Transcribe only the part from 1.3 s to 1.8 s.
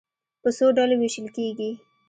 کېږي.